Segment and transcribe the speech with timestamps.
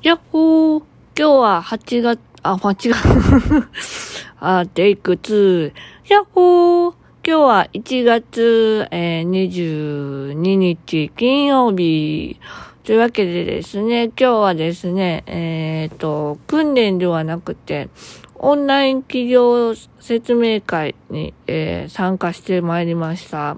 [0.00, 0.82] やっほー
[1.18, 2.94] 今日は8月、あ、間違う。
[4.38, 5.72] あ、テイク2。
[6.08, 6.94] やっほー
[7.26, 12.38] 今日は1月、えー、22日金曜日。
[12.84, 17.88] というわけでですね、今日はですね、えっ、ー、と、訓練ではなくて、
[18.36, 23.56] オンライン企業説明会に、えー、参加してまいりました。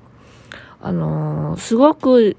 [0.80, 2.38] あのー、すごく、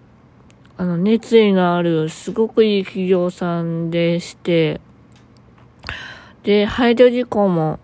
[0.81, 4.81] あの、熱意のある、すごくいい企業さんでして、
[6.41, 7.79] で、配慮事項も、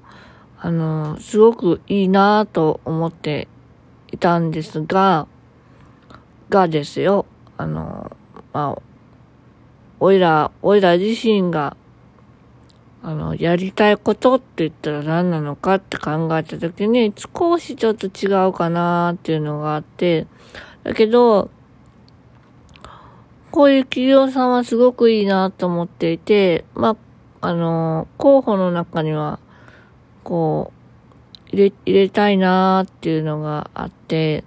[0.57, 3.47] あの、すごくいいなぁと思って
[4.11, 5.27] いたんですが、
[6.49, 8.17] がですよ、あの、
[8.51, 8.81] まあ、
[9.99, 11.77] おいら、おいら自身が、
[13.03, 20.25] あの、やりたいことって言ったら何なのかって考えたときに、少しちょっと違うかなっていうのがあって、
[20.83, 21.51] だけど、
[23.51, 26.97] こういう企業さんはすごくいいなと思っていて、ま
[27.41, 29.39] あ、あの、候補の中には、
[30.23, 34.43] こう、入れ、入れたいなっていうのがあって、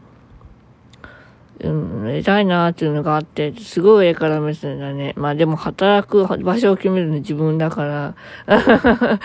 [1.63, 5.13] うん、寝たいなっていうのがあって、すごい上から目線だね。
[5.17, 8.15] まあでも働く場所を決めるの自分だから、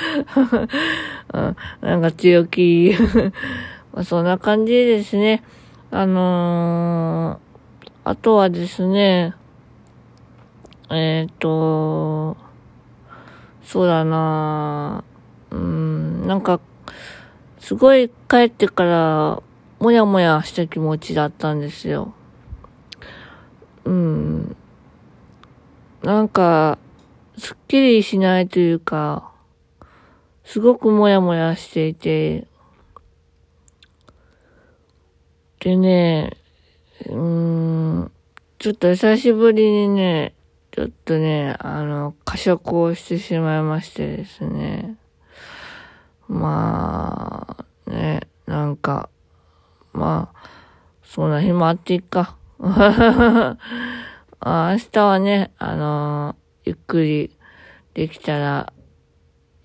[1.34, 2.94] うん、なんか強気。
[3.94, 5.44] まあそんな感じですね。
[5.92, 9.34] あのー、あとはですね、
[10.92, 12.38] えっ、ー、と、
[13.64, 15.04] そうだな。
[15.52, 16.60] うん、なんか、
[17.60, 19.44] すごい帰ってから、
[19.80, 22.14] もやもやした気持ちだったんですよ。
[23.86, 24.56] うん、
[26.04, 26.78] なんか、
[27.38, 29.32] すっきりしないというか、
[30.44, 32.48] すごくもやもやしていて、
[35.60, 36.38] でね、
[37.08, 37.18] うー
[38.04, 38.12] ん、
[38.60, 40.36] ちょっと久しぶりにね、
[40.76, 44.98] ちょっとね、あの、過食をしてしまいましてですね。
[46.28, 47.56] ま
[47.88, 49.10] あ、ね、なんか、
[49.94, 50.50] まあ、
[51.02, 52.36] そんな日もあっていっか。
[52.60, 53.58] 明
[54.92, 56.36] 日はね、あの、
[56.66, 57.38] ゆっくり
[57.94, 58.74] できたら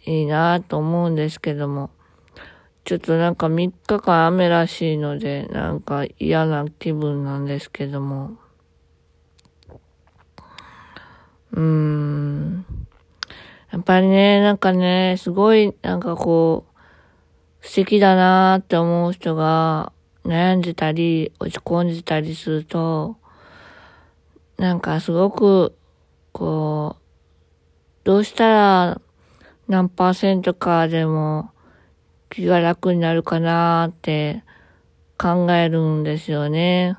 [0.06, 1.90] いいなと思うんですけども、
[2.84, 8.36] ちょっとなんか3日間雨らしいので、なんか嫌な気分なんですけども。
[11.52, 12.64] うん。
[13.72, 16.64] やっぱりね、なんかね、すごい、なんかこ
[17.62, 19.92] う、素敵だなーって思う人が、
[20.24, 23.16] 悩んでたり、落ち込んでたりすると、
[24.58, 25.74] なんかすごく、
[26.32, 27.00] こう、
[28.04, 29.00] どうしたら
[29.68, 31.50] 何パーセントかでも
[32.30, 34.42] 気が楽になるかなーって
[35.18, 36.96] 考えるんですよね。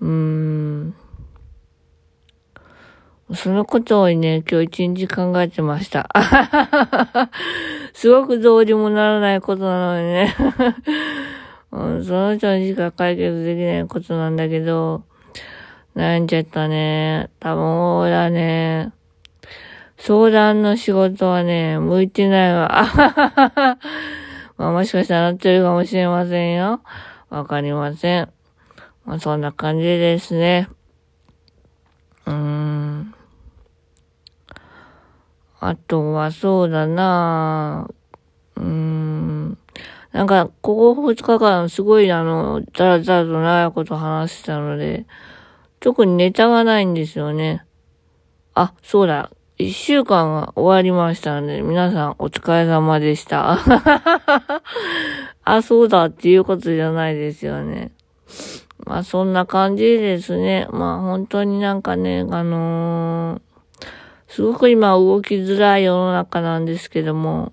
[0.00, 0.51] うーん。
[3.34, 6.08] そのことをね、今日一日考えてました。
[7.94, 10.34] すごくどうにもならないことなのにね
[11.72, 15.04] うん、その人にしか解決できないことなんだけど、
[15.96, 17.30] 悩んじゃったね。
[17.40, 18.92] 多分、俺はね、
[19.96, 22.84] 相談の仕事はね、向いてないわ。
[24.58, 26.80] まあ、もしかしたらなってるかもしれませんよ。
[27.30, 28.28] わかりません。
[29.04, 30.68] まあ、そんな感じですね。
[32.26, 33.14] うーん。
[35.64, 37.88] あとはそうだな
[38.56, 39.58] うーん。
[40.10, 45.06] なんか、ここ2日間すごいあの、だらだらと長いこと話してたので、
[45.78, 47.64] 特にネタがないんですよね。
[48.54, 49.30] あ、そうだ。
[49.56, 53.56] 一週間が終わりましたので、皆さんお疲れ様でした。
[55.44, 57.92] あ、そうだっていうことじゃないですよね。
[58.84, 60.66] まあそんな感じですね。
[60.72, 63.51] まあ本当になんかね、あのー、
[64.32, 67.52] すごく今動きづらい世の中なんですけども、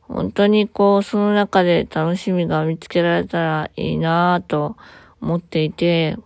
[0.00, 4.78] 本当にこう、その中で楽しみが見つけられたらいいなぁと
[5.20, 6.16] 思っていて、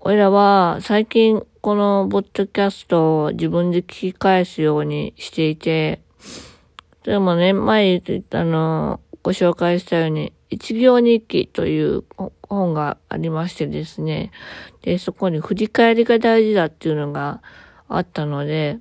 [0.00, 6.00] 俺らは最近このボッドキャストを自分で聞き返すようにしていて、
[7.02, 12.04] でもね、前言ったの、ご紹介したように、一行日記という
[12.48, 14.30] 本がありましてですね、
[14.80, 17.42] で、そこに振り返りが大事だっていうのが
[17.88, 18.78] あったので、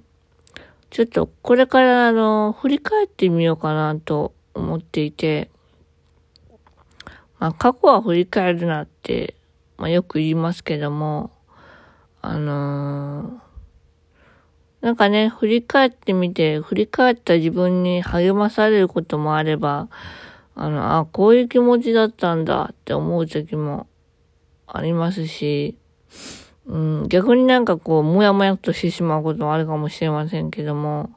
[0.90, 5.50] ちょっとこれからあの、振り返ってみようかなと思っていて、
[7.40, 9.36] まあ過去は振り返るなって、
[9.78, 11.32] まあよく言いますけども、
[12.22, 19.90] あのー、なんかね、振り返ってみて、振り返った自分に励まされることもあれば、
[20.56, 23.88] あの、あ、こういう気持ちだったんだって思う時も
[24.68, 25.78] ありますし、
[26.65, 31.12] うん、逆になんかこう、もやもやっとしてしまうこともあるかもしれませんけども、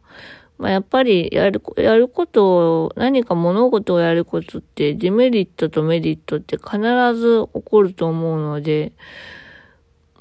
[0.58, 6.78] まあ、やっぱりやる、やることを、何か物事をやることってデメリットとメリットって必
[7.14, 8.92] ず起こると思うので、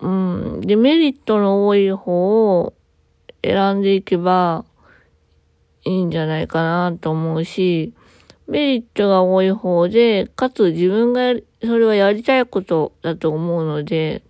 [0.01, 2.73] うん、デメリットの多い方を
[3.43, 4.65] 選んでいけば
[5.85, 7.93] いいんじゃないかなと思うし、
[8.47, 14.21] メリットが多い方で、かつ自分がそれはやりたいことだと思うので、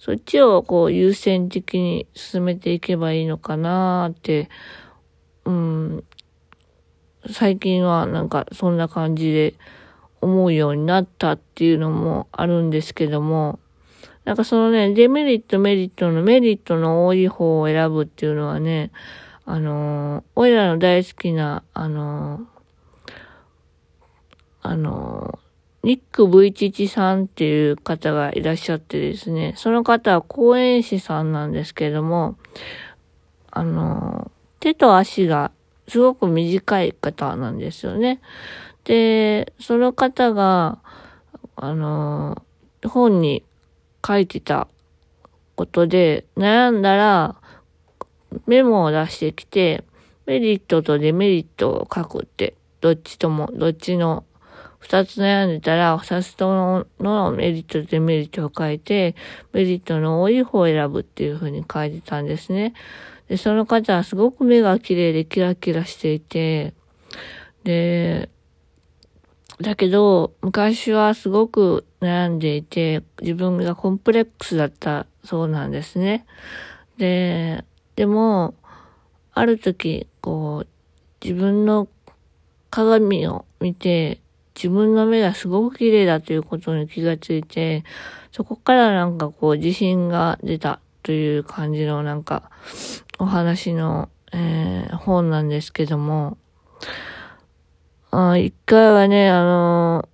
[0.00, 4.48] そっちをこう優先的に進めていけばいいのかなって
[5.44, 6.04] うん、
[7.30, 9.54] 最近はなんかそんな感じで
[10.20, 13.58] 思うようになったっていうのもあるんですけども、
[14.24, 18.90] なんかそのね、デメリット、メリットのメリットの多い方を選ぶっていうのはね、
[19.46, 22.44] あのー、おいらの大好きな、あのー、
[24.62, 25.29] あのー、
[25.82, 32.36] ニック V11 さんっていう方がいらっしゃってですね、その方は講演師さんなんですけれども、
[33.50, 34.30] あの
[34.60, 35.50] 手と足が
[35.88, 38.20] すごく短い方なんですよね。
[38.84, 40.78] で、その方が、
[41.56, 42.42] あの、
[42.86, 43.42] 本に
[44.06, 44.68] 書いてた
[45.56, 47.36] ことで悩んだら
[48.46, 49.84] メモを出してきて、
[50.26, 54.24] メリットとデメリットを書くって、どっちとも、どっちの、
[54.80, 59.14] 二つ悩んでたら、二つとのメリットデメリットを書いて、
[59.52, 62.74] メリットの多い方を選ぶっていうふうに書いてたんですね。
[63.28, 66.74] で、その方はすごく目が綺麗でキラキラしていて、
[67.62, 68.28] で、
[69.60, 76.24] だけど、昔はすごく悩んでいて、自分がコンプレックスだったそうなんですね。
[76.96, 78.54] で、でも、
[79.34, 80.68] ある時、こう、
[81.22, 81.88] 自分の
[82.70, 84.20] 鏡を見て、
[84.60, 87.82] 自分の目がすごく綺麗だということに気がついて、
[88.30, 92.50] そこからなんかこう自信が出たという感じのなんか
[93.18, 96.36] お話の、えー、本なんですけども、
[98.10, 100.08] あ一回はね、あの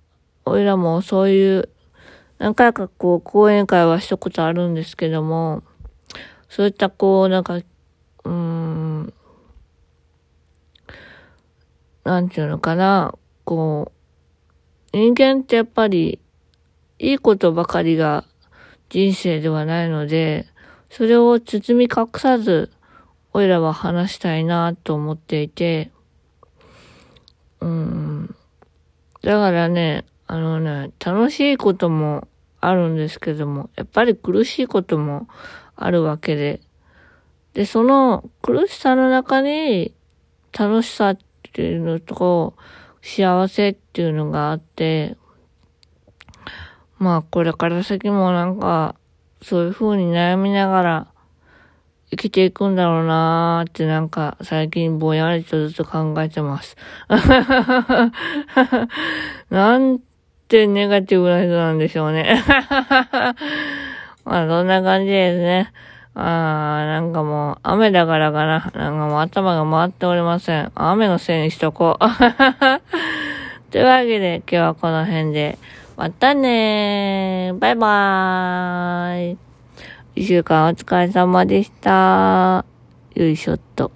[0.45, 1.69] ー、おいらもそういう、
[2.37, 5.61] 何回かこう、講演会はしたことあるんですけども、
[6.47, 7.59] そういったこう、なんか、
[8.23, 9.13] うん、
[12.05, 13.13] なんていうのかな、
[13.43, 13.96] こう、
[14.93, 16.19] 人間ってやっぱり、
[16.99, 18.25] いいことばかりが
[18.89, 20.47] 人生ではないので、
[20.89, 22.71] それを包み隠さず、
[23.33, 25.91] おいらは話したいなと思っていて、
[27.59, 28.35] うん。
[29.21, 32.27] だからね、あのね、楽しいことも
[32.61, 35.27] あるんですけども、やっぱり苦しいことも
[35.75, 36.61] あるわけで、
[37.53, 39.93] で、その苦しさの中に
[40.57, 41.17] 楽しさっ
[41.53, 42.55] ていうのと、
[43.07, 45.15] 幸せっていうのがあって、
[46.99, 48.95] まあこれから先もなんか
[49.41, 51.07] そういう風に悩みながら
[52.11, 56.75] 生きていくんだろうなーってなんか最近ぼんやりとずっと考えてます。
[59.49, 59.99] なん
[60.49, 62.43] てネガティブな人なんでしょうね。
[64.25, 65.71] まあそんな感じですね。
[66.19, 68.71] ああ、なんかもう雨だからかな。
[68.73, 70.71] なんかもう頭が回っておりません。
[70.73, 72.03] 雨のせいにしとこう。
[73.71, 75.59] というわけで今日はこの辺で。
[75.95, 77.59] またねー。
[77.59, 79.37] バイバーイ。
[80.15, 82.65] 一週間お疲れ様でした。
[83.13, 83.91] よいしょっと。